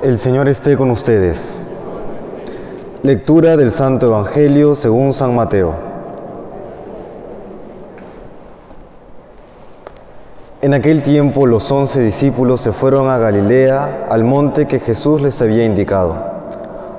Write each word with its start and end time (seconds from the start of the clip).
El 0.00 0.20
Señor 0.20 0.48
esté 0.48 0.76
con 0.76 0.92
ustedes. 0.92 1.60
Lectura 3.02 3.56
del 3.56 3.72
Santo 3.72 4.06
Evangelio 4.06 4.76
según 4.76 5.12
San 5.12 5.34
Mateo. 5.34 5.74
En 10.62 10.72
aquel 10.72 11.02
tiempo 11.02 11.48
los 11.48 11.68
once 11.72 12.00
discípulos 12.00 12.60
se 12.60 12.70
fueron 12.70 13.08
a 13.08 13.18
Galilea, 13.18 14.06
al 14.08 14.22
monte 14.22 14.68
que 14.68 14.78
Jesús 14.78 15.20
les 15.20 15.42
había 15.42 15.64
indicado. 15.64 16.16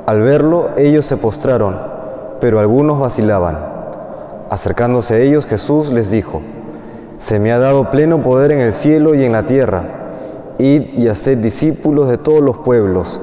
Al 0.06 0.20
verlo, 0.20 0.72
ellos 0.76 1.06
se 1.06 1.16
postraron, 1.16 1.78
pero 2.42 2.60
algunos 2.60 3.00
vacilaban. 3.00 3.60
Acercándose 4.50 5.14
a 5.14 5.20
ellos, 5.20 5.46
Jesús 5.46 5.90
les 5.90 6.12
dijo, 6.12 6.42
Se 7.18 7.40
me 7.40 7.54
ha 7.54 7.60
dado 7.60 7.92
pleno 7.92 8.22
poder 8.22 8.52
en 8.52 8.60
el 8.60 8.74
cielo 8.74 9.16
y 9.16 9.24
en 9.24 9.32
la 9.32 9.46
tierra. 9.46 9.99
Id 10.60 10.98
y 10.98 11.08
haced 11.08 11.38
discípulos 11.38 12.10
de 12.10 12.18
todos 12.18 12.42
los 12.42 12.58
pueblos, 12.58 13.22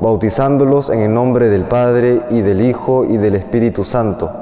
bautizándolos 0.00 0.90
en 0.90 0.98
el 0.98 1.14
nombre 1.14 1.48
del 1.48 1.62
Padre 1.62 2.22
y 2.30 2.40
del 2.40 2.60
Hijo 2.60 3.04
y 3.04 3.18
del 3.18 3.36
Espíritu 3.36 3.84
Santo, 3.84 4.32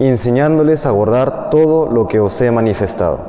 y 0.00 0.08
enseñándoles 0.08 0.86
a 0.86 0.90
guardar 0.90 1.50
todo 1.50 1.86
lo 1.86 2.08
que 2.08 2.18
os 2.18 2.40
he 2.40 2.50
manifestado. 2.50 3.20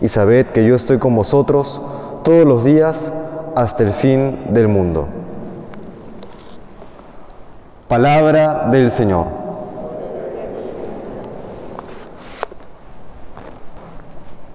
Y 0.00 0.08
sabed 0.08 0.46
que 0.46 0.66
yo 0.66 0.74
estoy 0.74 0.96
con 0.96 1.14
vosotros 1.14 1.78
todos 2.24 2.46
los 2.46 2.64
días 2.64 3.12
hasta 3.54 3.82
el 3.82 3.92
fin 3.92 4.54
del 4.54 4.68
mundo. 4.68 5.06
Palabra 7.86 8.68
del 8.72 8.90
Señor. 8.90 9.26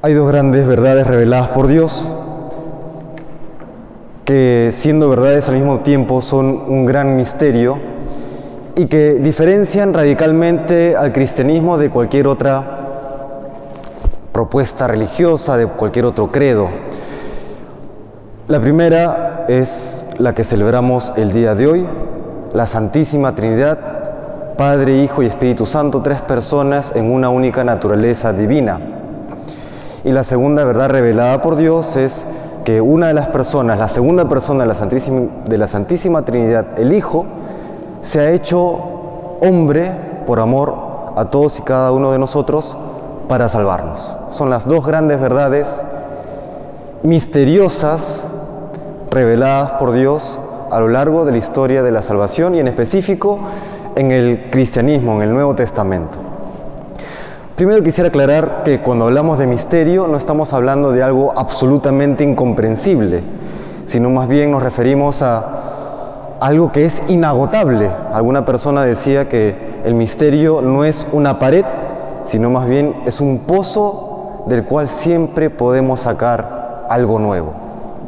Hay 0.01 0.15
dos 0.15 0.27
grandes 0.31 0.65
verdades 0.65 1.05
reveladas 1.05 1.49
por 1.49 1.67
Dios 1.67 2.07
que 4.31 4.71
siendo 4.71 5.09
verdades 5.09 5.49
al 5.49 5.55
mismo 5.55 5.79
tiempo 5.79 6.21
son 6.21 6.45
un 6.45 6.85
gran 6.85 7.17
misterio 7.17 7.77
y 8.77 8.85
que 8.85 9.15
diferencian 9.15 9.93
radicalmente 9.93 10.95
al 10.95 11.11
cristianismo 11.11 11.77
de 11.77 11.89
cualquier 11.89 12.27
otra 12.27 12.63
propuesta 14.31 14.87
religiosa, 14.87 15.57
de 15.57 15.65
cualquier 15.65 16.05
otro 16.05 16.31
credo. 16.31 16.69
La 18.47 18.61
primera 18.61 19.43
es 19.49 20.05
la 20.17 20.33
que 20.33 20.45
celebramos 20.45 21.11
el 21.17 21.33
día 21.33 21.53
de 21.53 21.67
hoy, 21.67 21.85
la 22.53 22.67
Santísima 22.67 23.35
Trinidad, 23.35 23.79
Padre, 24.57 25.03
Hijo 25.03 25.23
y 25.23 25.25
Espíritu 25.25 25.65
Santo, 25.65 26.01
tres 26.01 26.21
personas 26.21 26.93
en 26.95 27.11
una 27.11 27.29
única 27.29 27.65
naturaleza 27.65 28.31
divina. 28.31 28.79
Y 30.05 30.13
la 30.13 30.23
segunda 30.23 30.63
verdad 30.63 30.89
revelada 30.89 31.41
por 31.41 31.57
Dios 31.57 31.97
es 31.97 32.23
que 32.63 32.81
una 32.81 33.07
de 33.07 33.13
las 33.13 33.27
personas, 33.27 33.79
la 33.79 33.87
segunda 33.87 34.27
persona 34.29 34.63
de 34.63 35.57
la 35.57 35.67
Santísima, 35.67 36.21
Trinidad, 36.23 36.79
el 36.79 36.93
Hijo, 36.93 37.25
se 38.01 38.19
ha 38.19 38.31
hecho 38.31 38.57
hombre 39.41 39.91
por 40.25 40.39
amor 40.39 40.75
a 41.15 41.25
todos 41.25 41.59
y 41.59 41.63
cada 41.63 41.91
uno 41.91 42.11
de 42.11 42.19
nosotros 42.19 42.77
para 43.27 43.49
salvarnos. 43.49 44.15
Son 44.31 44.49
las 44.49 44.67
dos 44.67 44.85
grandes 44.85 45.19
verdades 45.19 45.83
misteriosas 47.03 48.23
reveladas 49.09 49.73
por 49.73 49.91
Dios 49.91 50.39
a 50.69 50.79
lo 50.79 50.87
largo 50.87 51.25
de 51.25 51.33
la 51.33 51.37
historia 51.37 51.83
de 51.83 51.91
la 51.91 52.01
salvación 52.01 52.55
y 52.55 52.59
en 52.59 52.67
específico 52.67 53.39
en 53.95 54.11
el 54.11 54.49
cristianismo, 54.51 55.15
en 55.15 55.23
el 55.23 55.33
Nuevo 55.33 55.55
Testamento. 55.55 56.30
Primero 57.61 57.83
quisiera 57.83 58.07
aclarar 58.07 58.63
que 58.65 58.79
cuando 58.79 59.05
hablamos 59.05 59.37
de 59.37 59.45
misterio 59.45 60.07
no 60.07 60.17
estamos 60.17 60.51
hablando 60.51 60.91
de 60.91 61.03
algo 61.03 61.31
absolutamente 61.37 62.23
incomprensible, 62.23 63.21
sino 63.85 64.09
más 64.09 64.27
bien 64.27 64.49
nos 64.49 64.63
referimos 64.63 65.21
a 65.21 66.37
algo 66.39 66.71
que 66.71 66.85
es 66.85 67.03
inagotable. 67.07 67.91
Alguna 68.13 68.45
persona 68.45 68.83
decía 68.83 69.29
que 69.29 69.53
el 69.85 69.93
misterio 69.93 70.63
no 70.63 70.85
es 70.85 71.05
una 71.11 71.37
pared, 71.37 71.63
sino 72.25 72.49
más 72.49 72.67
bien 72.67 72.95
es 73.05 73.21
un 73.21 73.37
pozo 73.37 74.45
del 74.47 74.63
cual 74.63 74.89
siempre 74.89 75.51
podemos 75.51 75.99
sacar 75.99 76.87
algo 76.89 77.19
nuevo. 77.19 77.53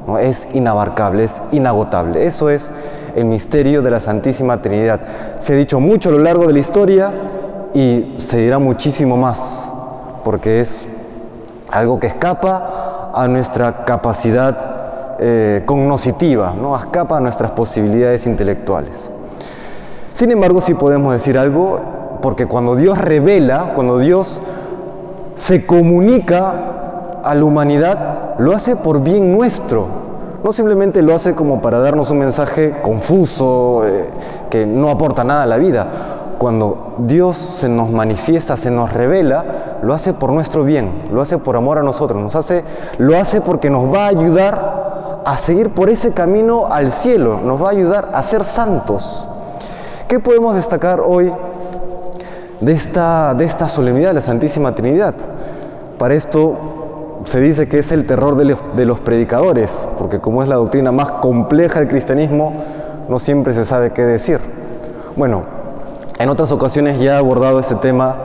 ¿no? 0.08 0.18
Es 0.18 0.48
inabarcable, 0.56 1.26
es 1.26 1.44
inagotable. 1.52 2.26
Eso 2.26 2.50
es 2.50 2.72
el 3.16 3.26
misterio 3.26 3.84
de 3.84 3.92
la 3.92 4.00
Santísima 4.00 4.64
Trinidad. 4.64 5.00
Se 5.38 5.54
ha 5.54 5.58
dicho 5.58 5.80
mucho 5.80 6.10
a 6.10 6.14
lo 6.14 6.18
largo 6.18 6.48
de 6.48 6.54
la 6.54 6.60
historia 6.60 7.12
y 7.74 8.16
se 8.18 8.38
dirá 8.38 8.60
muchísimo 8.60 9.18
más, 9.18 9.66
porque 10.24 10.62
es 10.62 10.86
algo 11.72 12.00
que 12.00 12.08
escapa 12.08 13.12
a 13.14 13.28
nuestra 13.28 13.86
capacidad 13.86 15.16
eh, 15.20 15.64
cognoscitiva, 15.66 16.54
¿no? 16.60 16.76
escapa 16.76 17.18
a 17.18 17.20
nuestras 17.20 17.52
posibilidades 17.52 18.26
intelectuales. 18.28 19.10
Sin 20.14 20.32
embargo, 20.32 20.62
sí 20.62 20.76
podemos 20.76 21.14
decir 21.14 21.38
algo, 21.38 21.80
porque 22.22 22.46
cuando 22.46 22.76
Dios 22.76 22.98
revela, 22.98 23.72
cuando 23.74 23.98
Dios 23.98 24.40
se 25.36 25.66
comunica 25.66 26.54
a 27.24 27.34
la 27.36 27.44
humanidad, 27.44 28.36
lo 28.38 28.54
hace 28.54 28.76
por 28.76 29.02
bien 29.02 29.32
nuestro, 29.32 29.88
no 30.44 30.54
simplemente 30.54 31.02
lo 31.02 31.16
hace 31.16 31.34
como 31.34 31.62
para 31.62 31.80
darnos 31.80 32.12
un 32.12 32.20
mensaje 32.20 32.76
confuso, 32.82 33.84
eh, 33.88 34.10
que 34.50 34.66
no 34.66 34.90
aporta 34.90 35.24
nada 35.24 35.44
a 35.44 35.46
la 35.48 35.58
vida, 35.58 35.88
cuando 36.38 36.96
Dios 37.00 37.38
se 37.38 37.70
nos 37.70 37.90
manifiesta, 37.90 38.58
se 38.58 38.72
nos 38.72 38.92
revela, 38.92 39.80
lo 39.82 39.94
hace 39.94 40.14
por 40.14 40.32
nuestro 40.32 40.64
bien, 40.64 41.04
lo 41.12 41.22
hace 41.22 41.38
por 41.38 41.56
amor 41.56 41.78
a 41.78 41.84
nosotros, 41.84 42.22
nos 42.22 42.36
hace, 42.36 42.64
lo 42.98 43.18
hace 43.18 43.42
porque 43.42 43.70
nos 43.70 43.94
va 43.94 44.06
a 44.06 44.08
ayudar 44.08 45.22
a 45.26 45.38
seguir 45.38 45.70
por 45.70 45.90
ese 45.90 46.12
camino 46.12 46.68
al 46.68 46.92
cielo, 46.92 47.40
nos 47.44 47.62
va 47.62 47.68
a 47.68 47.72
ayudar 47.72 48.10
a 48.14 48.24
ser 48.24 48.44
santos. 48.44 49.28
¿Qué 50.08 50.20
podemos 50.20 50.56
destacar 50.56 51.00
hoy 51.00 51.32
de 52.60 52.72
esta, 52.72 53.34
de 53.34 53.46
esta 53.46 53.70
solemnidad 53.70 54.10
de 54.10 54.16
la 54.16 54.22
Santísima 54.22 54.76
Trinidad? 54.76 55.14
Para 55.98 56.14
esto 56.14 56.56
se 57.26 57.40
dice 57.40 57.68
que 57.68 57.80
es 57.80 57.92
el 57.92 58.06
terror 58.06 58.36
de 58.36 58.46
los, 58.46 58.60
de 58.76 58.86
los 58.86 59.00
predicadores, 59.00 59.72
porque 59.98 60.20
como 60.20 60.44
es 60.44 60.50
la 60.50 60.56
doctrina 60.56 60.92
más 60.92 61.10
compleja 61.12 61.80
del 61.80 61.88
cristianismo, 61.88 62.54
no 63.08 63.20
siempre 63.20 63.54
se 63.54 63.66
sabe 63.66 63.92
qué 63.92 64.04
decir. 64.04 64.40
Bueno, 65.16 65.63
en 66.20 66.30
otras 66.30 66.52
ocasiones 66.52 67.00
ya 67.00 67.16
he 67.16 67.18
abordado 67.18 67.60
este 67.60 67.76
tema 67.76 68.16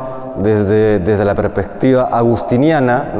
desde, 0.43 0.99
desde 1.01 1.25
la 1.25 1.35
perspectiva 1.35 2.09
agustiniana. 2.11 3.13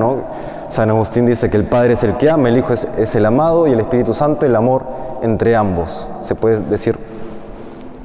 San 0.71 0.91
Agustín 0.91 1.27
dice 1.27 1.49
que 1.49 1.57
el 1.57 1.65
Padre 1.65 1.95
es 1.95 2.05
el 2.05 2.17
que 2.19 2.29
ama, 2.29 2.49
el 2.49 2.59
Hijo 2.59 2.75
es, 2.75 2.87
es 2.99 3.15
el 3.15 3.25
amado 3.25 3.67
y 3.67 3.73
el 3.73 3.81
Espíritu 3.81 4.13
Santo 4.13 4.45
el 4.45 4.55
amor 4.55 4.83
entre 5.23 5.57
ambos. 5.57 6.09
Se 6.23 6.35
puede 6.35 6.61
decir, 6.61 6.99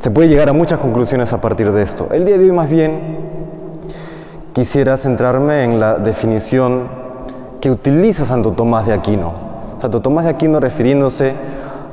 se 0.02 0.12
puede 0.12 0.30
llegar 0.30 0.50
a 0.50 0.54
muchas 0.54 0.80
conclusiones 0.80 1.34
a 1.34 1.42
partir 1.42 1.72
de 1.72 1.84
esto. 1.84 2.08
El 2.12 2.26
día 2.26 2.38
de 2.38 2.46
hoy 2.46 2.52
más 2.52 2.70
bien 2.70 3.18
quisiera 4.54 4.98
centrarme 4.98 5.64
en 5.64 5.80
la 5.80 5.96
definición 5.96 6.84
que 7.60 7.70
utiliza 7.72 8.26
Santo 8.26 8.52
Tomás 8.52 8.88
de 8.88 8.94
Aquino. 8.94 9.34
Santo 9.82 10.02
Tomás 10.02 10.26
de 10.26 10.32
Aquino 10.32 10.60
refiriéndose 10.60 11.34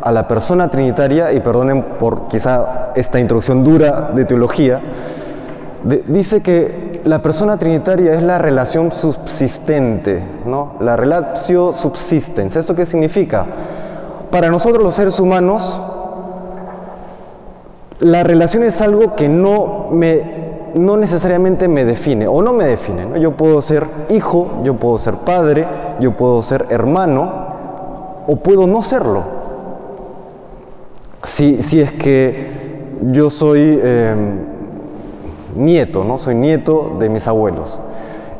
a 0.02 0.12
la 0.12 0.26
persona 0.28 0.68
trinitaria, 0.68 1.32
y 1.32 1.40
perdonen 1.40 1.82
por 1.98 2.28
quizá 2.28 2.92
esta 2.94 3.18
introducción 3.18 3.64
dura 3.64 4.10
de 4.14 4.24
teología, 4.24 4.80
dice 6.06 6.42
que 6.42 7.00
la 7.04 7.22
persona 7.22 7.56
trinitaria 7.56 8.14
es 8.14 8.22
la 8.22 8.38
relación 8.38 8.92
subsistente, 8.92 10.22
¿no? 10.44 10.74
La 10.80 10.96
relación 10.96 11.74
subsistens. 11.74 12.56
¿Esto 12.56 12.74
qué 12.74 12.84
significa? 12.84 13.46
Para 14.30 14.50
nosotros 14.50 14.82
los 14.82 14.94
seres 14.94 15.18
humanos, 15.18 15.82
la 18.00 18.22
relación 18.22 18.64
es 18.64 18.80
algo 18.80 19.14
que 19.16 19.28
no 19.28 19.88
me 19.90 20.40
no 20.74 20.96
necesariamente 20.96 21.66
me 21.66 21.84
define 21.84 22.28
o 22.28 22.42
no 22.42 22.52
me 22.52 22.64
define. 22.64 23.06
¿no? 23.06 23.16
Yo 23.16 23.32
puedo 23.32 23.60
ser 23.62 23.86
hijo, 24.08 24.60
yo 24.62 24.74
puedo 24.74 24.98
ser 24.98 25.14
padre, 25.16 25.66
yo 25.98 26.12
puedo 26.12 26.42
ser 26.42 26.66
hermano 26.70 27.32
o 28.26 28.36
puedo 28.36 28.66
no 28.66 28.82
serlo. 28.82 29.39
Si, 31.22 31.80
es 31.80 31.92
que 31.92 32.48
yo 33.12 33.30
soy 33.30 33.78
eh, 33.82 34.14
nieto, 35.54 36.04
¿no? 36.04 36.18
Soy 36.18 36.34
nieto 36.34 36.96
de 36.98 37.08
mis 37.08 37.26
abuelos. 37.26 37.80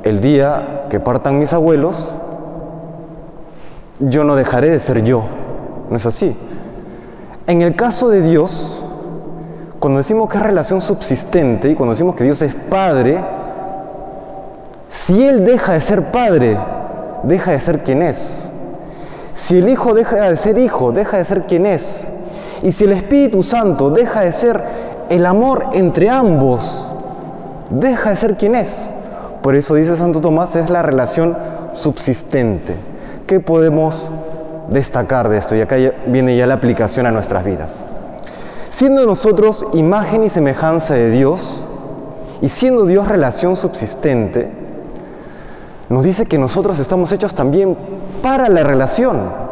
El 0.02 0.20
día 0.20 0.86
que 0.88 0.98
partan 0.98 1.38
mis 1.38 1.52
abuelos, 1.52 2.14
yo 3.98 4.24
no 4.24 4.34
dejaré 4.34 4.70
de 4.70 4.80
ser 4.80 5.02
yo. 5.02 5.24
¿No 5.90 5.96
es 5.96 6.06
así? 6.06 6.34
En 7.46 7.62
el 7.62 7.76
caso 7.76 8.08
de 8.08 8.22
Dios, 8.22 8.84
cuando 9.78 9.98
decimos 9.98 10.28
que 10.30 10.38
es 10.38 10.42
relación 10.42 10.80
subsistente 10.80 11.70
y 11.70 11.74
cuando 11.74 11.94
decimos 11.94 12.14
que 12.14 12.24
Dios 12.24 12.40
es 12.42 12.54
Padre, 12.54 13.22
si 14.88 15.22
Él 15.22 15.44
deja 15.44 15.74
de 15.74 15.80
ser 15.80 16.04
Padre, 16.10 16.58
deja 17.24 17.52
de 17.52 17.60
ser 17.60 17.82
quien 17.82 18.02
es. 18.02 18.48
Si 19.34 19.58
el 19.58 19.68
Hijo 19.68 19.94
deja 19.94 20.30
de 20.30 20.36
ser 20.36 20.58
Hijo, 20.58 20.92
deja 20.92 21.18
de 21.18 21.24
ser 21.24 21.42
quien 21.42 21.66
es. 21.66 22.06
Y 22.62 22.72
si 22.72 22.84
el 22.84 22.92
Espíritu 22.92 23.42
Santo 23.42 23.90
deja 23.90 24.20
de 24.20 24.32
ser 24.32 24.62
el 25.08 25.26
amor 25.26 25.66
entre 25.72 26.08
ambos, 26.08 26.92
deja 27.70 28.10
de 28.10 28.16
ser 28.16 28.36
quien 28.36 28.54
es. 28.54 28.90
Por 29.42 29.54
eso 29.56 29.74
dice 29.74 29.96
Santo 29.96 30.20
Tomás, 30.20 30.54
es 30.56 30.68
la 30.68 30.82
relación 30.82 31.36
subsistente. 31.72 32.74
¿Qué 33.26 33.40
podemos 33.40 34.10
destacar 34.70 35.28
de 35.28 35.38
esto, 35.38 35.54
y 35.56 35.60
acá 35.60 35.76
viene 36.06 36.36
ya 36.36 36.46
la 36.46 36.54
aplicación 36.54 37.06
a 37.06 37.10
nuestras 37.10 37.44
vidas. 37.44 37.84
Siendo 38.70 39.04
nosotros 39.04 39.66
imagen 39.74 40.24
y 40.24 40.30
semejanza 40.30 40.94
de 40.94 41.10
Dios, 41.10 41.62
y 42.40 42.48
siendo 42.48 42.86
Dios 42.86 43.06
relación 43.06 43.56
subsistente, 43.56 44.48
nos 45.88 46.04
dice 46.04 46.24
que 46.26 46.38
nosotros 46.38 46.78
estamos 46.78 47.10
hechos 47.12 47.34
también 47.34 47.76
para 48.22 48.48
la 48.48 48.62
relación. 48.62 49.49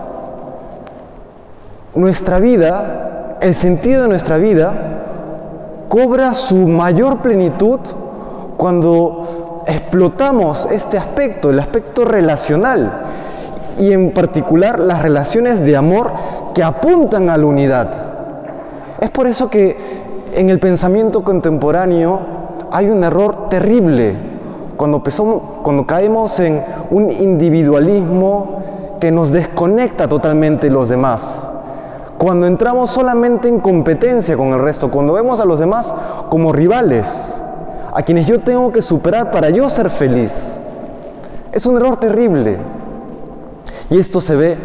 Nuestra 1.94 2.38
vida, 2.38 3.38
el 3.40 3.54
sentido 3.54 4.02
de 4.02 4.08
nuestra 4.08 4.36
vida, 4.36 4.72
cobra 5.88 6.34
su 6.34 6.56
mayor 6.68 7.18
plenitud 7.18 7.80
cuando 8.56 9.62
explotamos 9.66 10.68
este 10.70 10.98
aspecto, 10.98 11.50
el 11.50 11.58
aspecto 11.58 12.04
relacional, 12.04 12.90
y 13.78 13.92
en 13.92 14.12
particular 14.12 14.78
las 14.78 15.02
relaciones 15.02 15.60
de 15.60 15.76
amor 15.76 16.10
que 16.54 16.62
apuntan 16.62 17.30
a 17.30 17.36
la 17.36 17.46
unidad. 17.46 17.90
Es 19.00 19.10
por 19.10 19.26
eso 19.26 19.48
que 19.48 19.76
en 20.34 20.50
el 20.50 20.58
pensamiento 20.58 21.22
contemporáneo 21.22 22.20
hay 22.70 22.90
un 22.90 23.02
error 23.04 23.48
terrible 23.48 24.14
cuando, 24.76 25.02
caemos 25.86 26.38
en 26.38 26.62
un 26.90 27.10
individualismo 27.10 28.62
que 29.00 29.10
nos 29.10 29.30
desconecta 29.30 30.08
totalmente 30.08 30.70
los 30.70 30.88
demás. 30.88 31.46
Cuando 32.18 32.48
entramos 32.48 32.90
solamente 32.90 33.46
en 33.46 33.60
competencia 33.60 34.36
con 34.36 34.48
el 34.48 34.58
resto, 34.58 34.90
cuando 34.90 35.12
vemos 35.12 35.38
a 35.38 35.44
los 35.44 35.60
demás 35.60 35.94
como 36.28 36.52
rivales, 36.52 37.32
a 37.94 38.02
quienes 38.02 38.26
yo 38.26 38.40
tengo 38.40 38.72
que 38.72 38.82
superar 38.82 39.30
para 39.30 39.50
yo 39.50 39.70
ser 39.70 39.88
feliz. 39.88 40.56
Es 41.52 41.64
un 41.64 41.76
error 41.76 41.98
terrible. 41.98 42.56
Y 43.88 43.98
esto 43.98 44.20
se 44.20 44.34
ve 44.34 44.56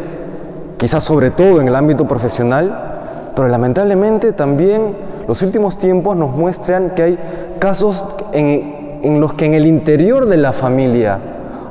quizás 0.77 1.03
sobre 1.03 1.29
todo 1.29 1.61
en 1.61 1.67
el 1.67 1.75
ámbito 1.75 2.07
profesional, 2.07 3.31
pero 3.35 3.47
lamentablemente 3.47 4.33
también 4.33 4.97
los 5.27 5.41
últimos 5.43 5.77
tiempos 5.77 6.17
nos 6.17 6.31
muestran 6.31 6.95
que 6.95 7.03
hay 7.03 7.19
casos 7.59 8.03
en, 8.31 8.99
en 9.03 9.21
los 9.21 9.35
que 9.35 9.45
en 9.45 9.53
el 9.53 9.67
interior 9.67 10.25
de 10.25 10.37
la 10.37 10.53
familia 10.53 11.19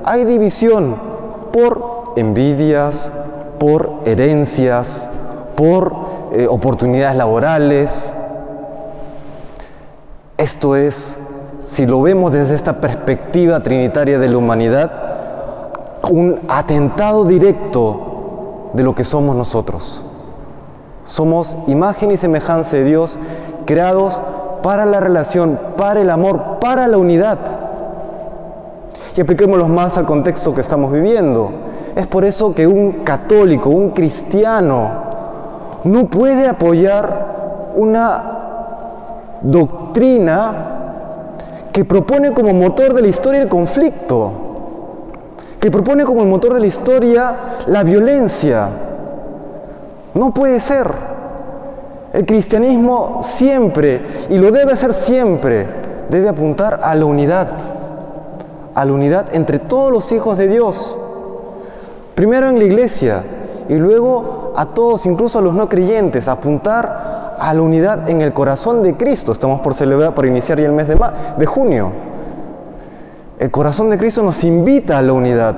hay 0.05 0.25
división 0.25 0.94
por 1.52 2.14
envidias, 2.17 3.11
por 3.58 3.90
herencias, 4.06 5.08
por 5.54 5.94
eh, 6.32 6.46
oportunidades 6.49 7.16
laborales. 7.16 8.12
Esto 10.37 10.76
es, 10.76 11.16
si 11.60 11.87
lo 11.87 12.02
vemos 12.02 12.32
desde 12.32 12.54
esta 12.54 12.81
perspectiva 12.81 13.62
trinitaria 13.62 14.19
de 14.19 14.28
la 14.28 14.37
humanidad, 14.38 14.90
un 16.10 16.40
atentado 16.49 17.25
directo 17.25 18.70
de 18.72 18.82
lo 18.82 18.94
que 18.94 19.04
somos 19.04 19.37
nosotros. 19.37 20.04
Somos 21.04 21.56
imagen 21.66 22.10
y 22.10 22.16
semejanza 22.16 22.76
de 22.76 22.84
Dios, 22.84 23.19
creados 23.66 24.20
para 24.62 24.87
la 24.87 25.00
relación, 25.00 25.58
para 25.76 26.00
el 26.00 26.10
amor, 26.10 26.58
para 26.60 26.88
la 26.88 26.96
unidad. 26.96 27.38
Y 29.16 29.20
apliquémoslo 29.20 29.69
más 29.69 29.98
al 29.98 30.06
contexto 30.06 30.55
que 30.55 30.60
estamos 30.60 30.93
viviendo. 30.93 31.50
Es 31.94 32.06
por 32.06 32.25
eso 32.25 32.55
que 32.55 32.66
un 32.66 33.05
católico, 33.05 33.69
un 33.69 33.90
cristiano, 33.90 35.12
no 35.84 36.06
puede 36.06 36.46
apoyar 36.46 37.73
una 37.76 38.23
doctrina 39.43 40.52
que 41.73 41.84
propone 41.84 42.32
como 42.32 42.52
motor 42.52 42.94
de 42.94 43.02
la 43.02 43.08
historia 43.08 43.43
el 43.43 43.49
conflicto, 43.49 44.32
que 45.58 45.70
propone 45.70 46.05
como 46.05 46.23
el 46.23 46.29
motor 46.29 46.55
de 46.55 46.61
la 46.61 46.67
historia 46.67 47.34
la 47.67 47.82
violencia. 47.82 48.69
No 50.14 50.32
puede 50.32 50.61
ser. 50.61 51.12
El 52.12 52.26
cristianismo 52.26 53.20
siempre, 53.23 54.26
y 54.29 54.37
lo 54.37 54.50
debe 54.50 54.73
hacer 54.73 54.93
siempre, 54.93 55.67
debe 56.11 56.29
apuntar 56.29 56.81
a 56.82 56.94
la 56.94 57.06
unidad, 57.06 57.49
a 58.75 58.84
la 58.84 58.93
unidad 58.93 59.26
entre 59.32 59.58
todos 59.58 59.90
los 59.90 60.12
hijos 60.12 60.37
de 60.37 60.49
Dios. 60.49 60.99
Primero 62.14 62.50
en 62.50 62.58
la 62.58 62.64
iglesia 62.64 63.23
y 63.72 63.76
luego 63.76 64.52
a 64.54 64.66
todos, 64.66 65.06
incluso 65.06 65.38
a 65.38 65.42
los 65.42 65.54
no 65.54 65.66
creyentes, 65.66 66.28
apuntar 66.28 67.36
a 67.38 67.54
la 67.54 67.62
unidad 67.62 68.06
en 68.10 68.20
el 68.20 68.34
corazón 68.34 68.82
de 68.82 68.98
Cristo. 68.98 69.32
Estamos 69.32 69.62
por 69.62 69.72
celebrar, 69.72 70.14
por 70.14 70.26
iniciar 70.26 70.60
ya 70.60 70.66
el 70.66 70.72
mes 70.72 70.88
de, 70.88 71.00
de 71.38 71.46
junio. 71.46 71.90
El 73.38 73.50
corazón 73.50 73.88
de 73.88 73.96
Cristo 73.96 74.22
nos 74.22 74.44
invita 74.44 74.98
a 74.98 75.02
la 75.02 75.14
unidad. 75.14 75.56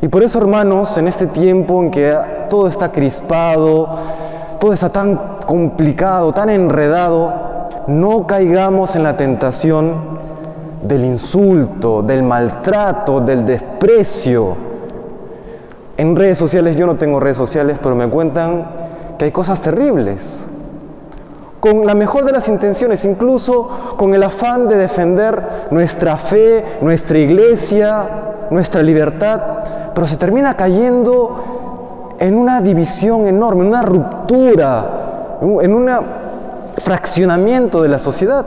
Y 0.00 0.08
por 0.08 0.22
eso, 0.22 0.38
hermanos, 0.38 0.96
en 0.96 1.06
este 1.06 1.26
tiempo 1.26 1.82
en 1.82 1.90
que 1.90 2.16
todo 2.48 2.66
está 2.66 2.90
crispado, 2.90 3.98
todo 4.58 4.72
está 4.72 4.88
tan 4.88 5.20
complicado, 5.46 6.32
tan 6.32 6.48
enredado, 6.48 7.30
no 7.88 8.26
caigamos 8.26 8.96
en 8.96 9.02
la 9.02 9.18
tentación 9.18 9.96
del 10.82 11.04
insulto, 11.04 12.02
del 12.02 12.22
maltrato, 12.22 13.20
del 13.20 13.44
desprecio 13.44 14.73
en 15.96 16.16
redes 16.16 16.38
sociales, 16.38 16.76
yo 16.76 16.86
no 16.86 16.96
tengo 16.96 17.20
redes 17.20 17.36
sociales, 17.36 17.78
pero 17.82 17.94
me 17.94 18.08
cuentan 18.08 18.66
que 19.18 19.26
hay 19.26 19.32
cosas 19.32 19.60
terribles. 19.60 20.44
Con 21.60 21.86
la 21.86 21.94
mejor 21.94 22.24
de 22.24 22.32
las 22.32 22.48
intenciones, 22.48 23.04
incluso 23.04 23.94
con 23.96 24.12
el 24.12 24.22
afán 24.22 24.68
de 24.68 24.76
defender 24.76 25.68
nuestra 25.70 26.16
fe, 26.16 26.64
nuestra 26.82 27.18
iglesia, 27.18 28.08
nuestra 28.50 28.82
libertad, 28.82 29.40
pero 29.94 30.06
se 30.06 30.16
termina 30.16 30.56
cayendo 30.56 32.14
en 32.18 32.36
una 32.36 32.60
división 32.60 33.26
enorme, 33.26 33.62
en 33.62 33.68
una 33.68 33.82
ruptura, 33.82 34.86
en 35.40 35.74
un 35.74 35.90
fraccionamiento 36.78 37.82
de 37.82 37.88
la 37.88 37.98
sociedad. 37.98 38.46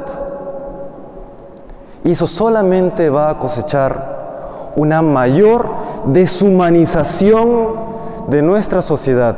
Y 2.04 2.12
eso 2.12 2.28
solamente 2.28 3.10
va 3.10 3.32
a 3.32 3.40
cosechar 3.40 4.72
una 4.76 5.02
mayor 5.02 5.77
deshumanización 6.14 7.88
de 8.28 8.42
nuestra 8.42 8.82
sociedad. 8.82 9.36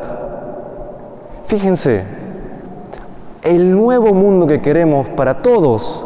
Fíjense, 1.45 2.04
el 3.44 3.75
nuevo 3.75 4.13
mundo 4.13 4.48
que 4.48 4.62
queremos 4.62 5.10
para 5.10 5.42
todos 5.42 6.06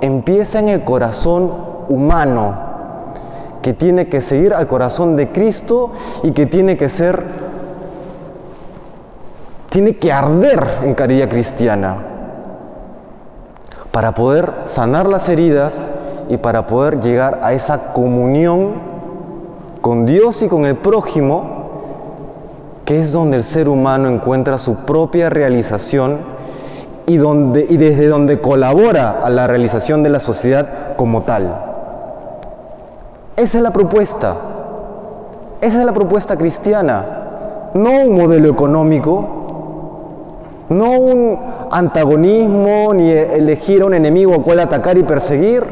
empieza 0.00 0.58
en 0.58 0.68
el 0.68 0.84
corazón 0.84 1.52
humano, 1.88 2.54
que 3.62 3.72
tiene 3.72 4.08
que 4.08 4.20
seguir 4.20 4.52
al 4.52 4.66
corazón 4.66 5.16
de 5.16 5.30
Cristo 5.30 5.92
y 6.22 6.32
que 6.32 6.46
tiene 6.46 6.76
que 6.76 6.88
ser, 6.88 7.22
tiene 9.70 9.96
que 9.96 10.12
arder 10.12 10.78
en 10.82 10.94
caridad 10.94 11.28
cristiana 11.28 11.96
para 13.92 14.14
poder 14.14 14.52
sanar 14.64 15.06
las 15.06 15.28
heridas 15.28 15.86
y 16.28 16.38
para 16.38 16.66
poder 16.66 17.00
llegar 17.00 17.40
a 17.42 17.52
esa 17.52 17.92
comunión 17.92 18.91
con 19.82 20.06
Dios 20.06 20.42
y 20.42 20.48
con 20.48 20.64
el 20.64 20.76
prójimo, 20.76 21.42
que 22.84 23.02
es 23.02 23.12
donde 23.12 23.36
el 23.36 23.44
ser 23.44 23.68
humano 23.68 24.08
encuentra 24.08 24.56
su 24.56 24.76
propia 24.76 25.28
realización 25.28 26.20
y, 27.06 27.18
desde 27.18 28.06
donde 28.06 28.40
colabora 28.40 29.20
a 29.22 29.28
la 29.28 29.48
realización 29.48 30.04
de 30.04 30.10
la 30.10 30.20
sociedad 30.20 30.96
como 30.96 31.22
tal. 31.22 31.52
Esa 33.36 33.58
es 33.58 33.62
la 33.62 33.72
propuesta. 33.72 34.36
Esa 35.60 35.80
es 35.80 35.84
la 35.84 35.92
propuesta 35.92 36.38
cristiana. 36.38 37.70
No 37.74 38.02
un 38.02 38.16
modelo 38.16 38.48
económico, 38.48 39.26
no 40.68 40.92
un 40.92 41.38
antagonismo 41.72 42.94
ni 42.94 43.10
elegir 43.10 43.82
a 43.82 43.86
un 43.86 43.94
enemigo 43.94 44.34
a 44.34 44.42
cual 44.42 44.60
atacar 44.60 44.96
y 44.96 45.02
perseguir. 45.02 45.64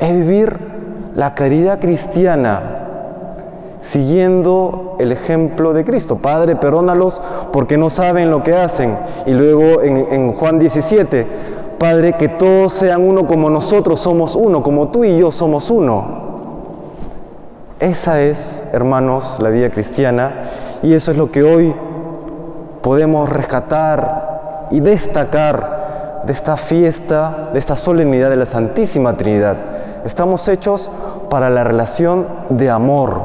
Es 0.00 0.12
vivir 0.12 0.75
la 1.16 1.34
caridad 1.34 1.80
cristiana, 1.80 2.60
siguiendo 3.80 4.96
el 4.98 5.12
ejemplo 5.12 5.72
de 5.72 5.82
Cristo. 5.82 6.18
Padre, 6.18 6.56
perdónalos 6.56 7.22
porque 7.54 7.78
no 7.78 7.88
saben 7.88 8.30
lo 8.30 8.42
que 8.42 8.54
hacen. 8.54 8.94
Y 9.24 9.32
luego 9.32 9.80
en, 9.82 10.32
Juan 10.34 10.58
17, 10.58 11.26
Padre, 11.78 12.12
que 12.18 12.28
todos 12.28 12.74
sean 12.74 13.02
uno 13.02 13.26
como 13.26 13.48
nosotros 13.48 13.98
somos 13.98 14.36
uno, 14.36 14.62
como 14.62 14.88
tú 14.88 15.04
y 15.04 15.16
yo 15.18 15.32
somos 15.32 15.70
uno. 15.70 16.26
Esa 17.80 18.20
es, 18.20 18.62
hermanos, 18.72 19.38
la 19.40 19.48
vida 19.48 19.70
cristiana 19.70 20.50
y 20.82 20.92
eso 20.92 21.12
es 21.12 21.16
lo 21.16 21.30
que 21.30 21.42
hoy 21.42 21.74
podemos 22.82 23.30
rescatar 23.30 24.68
y 24.70 24.80
destacar 24.80 26.22
de 26.26 26.32
esta 26.34 26.58
fiesta, 26.58 27.48
de 27.54 27.58
esta 27.58 27.76
solemnidad 27.78 28.28
de 28.28 28.36
la 28.36 28.46
Santísima 28.46 29.14
Trinidad. 29.14 29.56
Estamos 30.06 30.46
hechos 30.46 30.88
para 31.28 31.50
la 31.50 31.64
relación 31.64 32.26
de 32.50 32.70
amor, 32.70 33.20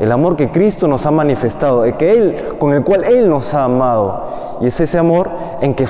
el 0.00 0.12
amor 0.12 0.36
que 0.36 0.50
Cristo 0.50 0.88
nos 0.88 1.06
ha 1.06 1.10
manifestado, 1.10 1.82
que 1.96 2.12
Él, 2.12 2.56
con 2.58 2.72
el 2.72 2.84
cual 2.84 3.04
Él 3.04 3.28
nos 3.28 3.54
ha 3.54 3.64
amado. 3.64 4.24
Y 4.60 4.66
es 4.66 4.78
ese 4.80 4.98
amor 4.98 5.30
en 5.60 5.74
que, 5.74 5.86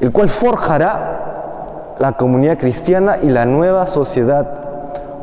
el 0.00 0.12
cual 0.12 0.28
forjará 0.28 1.94
la 1.98 2.12
comunidad 2.12 2.58
cristiana 2.58 3.18
y 3.22 3.28
la 3.28 3.44
nueva 3.44 3.86
sociedad 3.86 4.46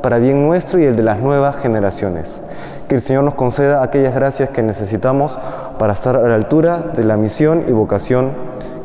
para 0.02 0.20
bien 0.20 0.46
nuestro 0.46 0.80
y 0.80 0.86
el 0.86 0.96
de 0.96 1.04
las 1.04 1.20
nuevas 1.20 1.58
generaciones. 1.58 2.42
que 2.88 2.96
el 2.96 3.02
Señor 3.02 3.24
nos 3.24 3.36
conceda 3.36 3.84
aquellas 3.84 4.16
gracias 4.16 4.50
que 4.50 4.64
necesitamos 4.64 5.38
para 5.78 5.94
estar 5.94 6.16
a 6.16 6.28
la 6.28 6.34
altura 6.34 6.80
de 6.96 7.04
la 7.04 7.18
misión 7.18 7.66
y 7.68 7.72
vocación 7.72 8.32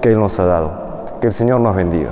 que 0.03 0.11
Él 0.11 0.19
nos 0.19 0.39
ha 0.39 0.45
dado. 0.45 0.73
Que 1.23 1.29
el 1.29 1.33
Señor 1.33 1.61
nos 1.61 1.75
bendiga. 1.75 2.11